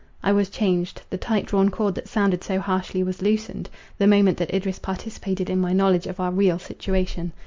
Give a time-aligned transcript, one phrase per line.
[0.23, 3.69] I was changed; the tight drawn cord that sounded so harshly was loosened,
[3.99, 7.33] the moment that Idris participated in my knowledge of our real situation.